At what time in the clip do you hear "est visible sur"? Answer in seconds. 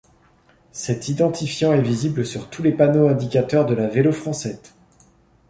1.73-2.49